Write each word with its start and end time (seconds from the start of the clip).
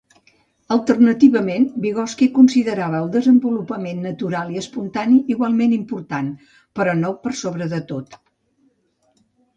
Alternativament, 0.75 1.67
Vygotsky 1.83 2.27
considerava 2.37 2.97
el 3.01 3.11
desenvolupament 3.17 4.01
natural 4.07 4.49
i 4.55 4.59
espontani 4.63 5.21
igualment 5.37 5.77
important, 5.79 6.33
però 6.81 6.97
no 7.05 7.13
per 7.27 7.35
sobre 7.43 7.69
de 7.77 7.83
tot. 7.93 8.19